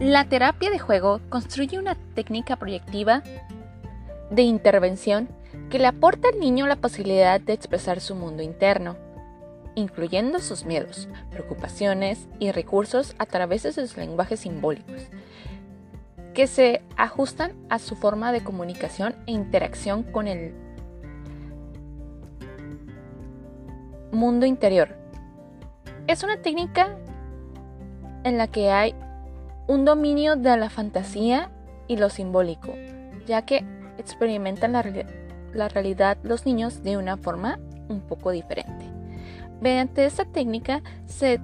[0.00, 3.22] La terapia de juego construye una técnica proyectiva
[4.30, 5.28] de intervención
[5.68, 8.96] que le aporta al niño la posibilidad de expresar su mundo interno,
[9.74, 15.02] incluyendo sus miedos, preocupaciones y recursos a través de sus lenguajes simbólicos,
[16.32, 20.54] que se ajustan a su forma de comunicación e interacción con el
[24.12, 24.96] mundo interior.
[26.06, 26.96] Es una técnica
[28.24, 28.94] en la que hay
[29.70, 31.48] un dominio de la fantasía
[31.86, 32.74] y lo simbólico,
[33.24, 33.64] ya que
[33.98, 38.84] experimentan la, realidad los niños de una forma un poco diferente.
[39.60, 41.40] Mediante esta técnica se,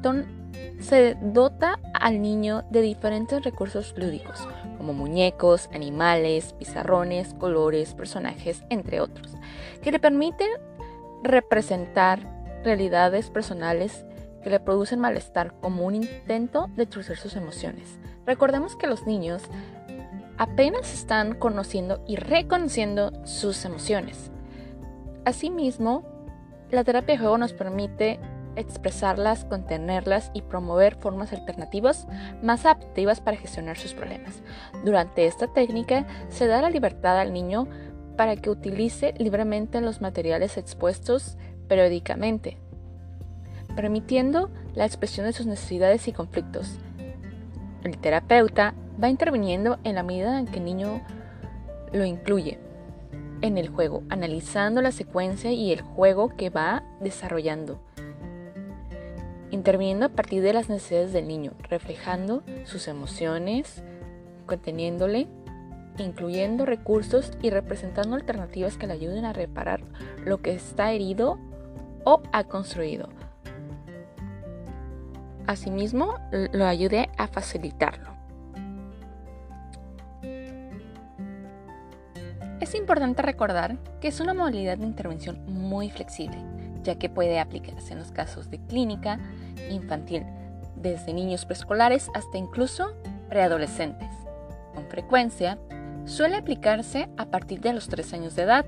[0.81, 9.01] se dota al niño de diferentes recursos lúdicos, como muñecos, animales, pizarrones, colores, personajes, entre
[9.01, 9.37] otros,
[9.83, 10.51] que le permiten
[11.23, 12.19] representar
[12.65, 14.05] realidades personales
[14.46, 17.98] que le producen malestar como un intento de trucer sus emociones.
[18.27, 19.42] Recordemos que los niños
[20.38, 24.30] apenas están conociendo y reconociendo sus emociones.
[25.25, 26.05] Asimismo,
[26.70, 28.20] la terapia de juego nos permite
[28.55, 32.06] expresarlas, contenerlas y promover formas alternativas
[32.41, 34.44] más adaptativas para gestionar sus problemas.
[34.84, 37.66] Durante esta técnica se da la libertad al niño
[38.16, 42.58] para que utilice libremente los materiales expuestos periódicamente,
[43.77, 46.78] permitiendo la expresión de sus necesidades y conflictos.
[47.84, 51.02] El terapeuta va interviniendo en la medida en que el niño
[51.92, 52.58] lo incluye
[53.42, 57.78] en el juego, analizando la secuencia y el juego que va desarrollando,
[59.50, 63.82] interviniendo a partir de las necesidades del niño, reflejando sus emociones,
[64.47, 65.28] conteniéndole,
[65.98, 69.82] incluyendo recursos y representando alternativas que le ayuden a reparar
[70.24, 71.38] lo que está herido
[72.04, 73.08] o ha construido.
[75.47, 76.14] Asimismo,
[76.52, 78.16] lo ayude a facilitarlo.
[82.61, 86.38] Es importante recordar que es una modalidad de intervención muy flexible,
[86.82, 89.21] ya que puede aplicarse en los casos de clínica
[89.71, 90.25] infantil,
[90.75, 92.97] desde niños preescolares hasta incluso
[93.28, 94.10] preadolescentes.
[94.75, 95.59] Con frecuencia,
[96.06, 98.66] suele aplicarse a partir de los 3 años de edad,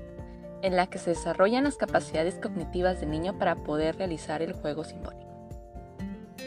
[0.61, 4.83] en la que se desarrollan las capacidades cognitivas del niño para poder realizar el juego
[4.83, 5.28] simbólico.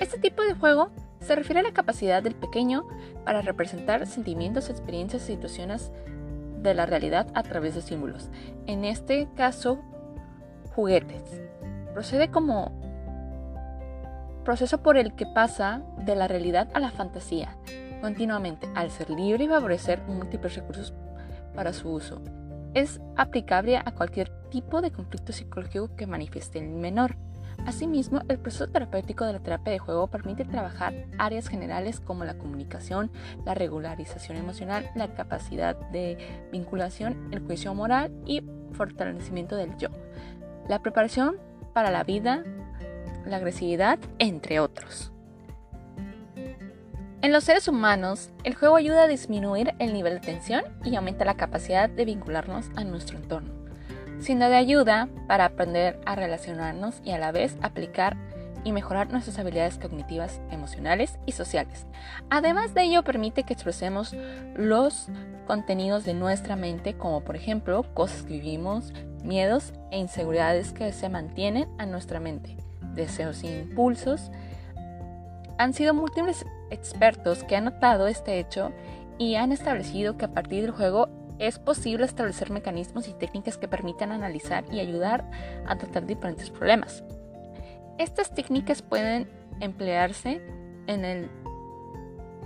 [0.02, 0.90] Este tipo de juego
[1.20, 2.88] se refiere a la capacidad del pequeño
[3.24, 5.92] para representar sentimientos, experiencias y situaciones
[6.60, 8.28] de la realidad a través de símbolos.
[8.66, 9.78] En este caso,
[10.74, 11.22] juguetes.
[11.94, 12.72] Procede como
[14.44, 17.56] proceso por el que pasa de la realidad a la fantasía,
[18.00, 20.92] continuamente, al ser libre y favorecer múltiples recursos
[21.54, 22.20] para su uso.
[22.74, 27.14] Es aplicable a cualquier tipo de conflicto psicológico que manifieste el menor.
[27.66, 32.36] Asimismo, el proceso terapéutico de la terapia de juego permite trabajar áreas generales como la
[32.36, 33.10] comunicación,
[33.44, 36.18] la regularización emocional, la capacidad de
[36.50, 39.88] vinculación, el juicio moral y fortalecimiento del yo,
[40.68, 41.36] la preparación
[41.72, 42.42] para la vida,
[43.26, 45.12] la agresividad, entre otros.
[47.22, 51.24] En los seres humanos, el juego ayuda a disminuir el nivel de tensión y aumenta
[51.24, 53.61] la capacidad de vincularnos a nuestro entorno
[54.22, 58.16] siendo de ayuda para aprender a relacionarnos y a la vez aplicar
[58.64, 61.86] y mejorar nuestras habilidades cognitivas, emocionales y sociales.
[62.30, 64.14] Además de ello, permite que expresemos
[64.54, 65.08] los
[65.46, 68.92] contenidos de nuestra mente, como por ejemplo cosas que vivimos,
[69.24, 72.56] miedos e inseguridades que se mantienen a nuestra mente,
[72.94, 74.30] deseos e impulsos.
[75.58, 78.72] Han sido múltiples expertos que han notado este hecho
[79.18, 81.08] y han establecido que a partir del juego
[81.38, 85.28] es posible establecer mecanismos y técnicas que permitan analizar y ayudar
[85.66, 87.02] a tratar diferentes problemas.
[87.98, 89.28] Estas técnicas pueden
[89.60, 90.40] emplearse
[90.86, 91.30] en el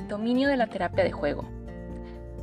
[0.09, 1.45] dominio de la terapia de juego.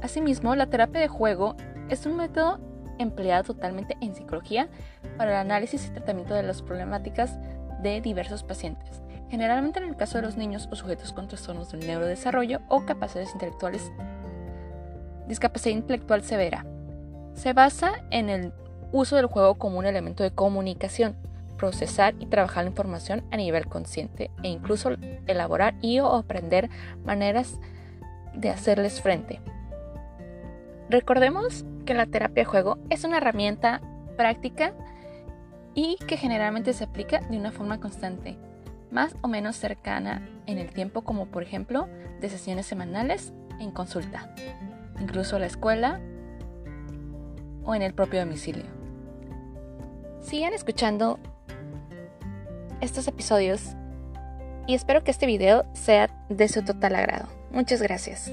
[0.02, 1.56] Asimismo, la terapia de juego
[1.90, 2.60] es un método
[2.98, 4.70] empleado totalmente en psicología
[5.18, 7.38] para el análisis y tratamiento de las problemáticas
[7.82, 11.86] de diversos pacientes, generalmente en el caso de los niños o sujetos con trastornos del
[11.86, 13.92] neurodesarrollo o capacidades intelectuales
[15.28, 16.66] discapacidad intelectual severa.
[17.34, 18.54] Se basa en el
[18.92, 21.16] uso del juego como un elemento de comunicación,
[21.58, 24.92] procesar y trabajar la información a nivel consciente e incluso
[25.28, 26.70] elaborar y o aprender
[27.04, 27.60] maneras
[28.34, 29.40] de hacerles frente.
[30.90, 33.82] Recordemos que la terapia de juego es una herramienta
[34.16, 34.74] práctica
[35.74, 38.38] y que generalmente se aplica de una forma constante,
[38.92, 41.88] más o menos cercana en el tiempo como por ejemplo
[42.22, 44.30] de sesiones semanales en consulta
[45.00, 46.00] incluso a la escuela
[47.64, 48.66] o en el propio domicilio.
[50.22, 51.20] Sigan escuchando
[52.82, 53.76] estos episodios
[54.68, 57.28] y espero que este video sea de su total agrado.
[57.52, 58.32] Muchas gracias.